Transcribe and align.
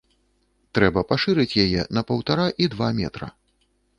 Трэба 0.77 1.03
пашырыць 1.11 1.59
яе 1.65 1.81
на 1.97 2.03
паўтара 2.11 2.47
і 2.65 2.69
два 2.77 2.91
метра. 3.03 3.29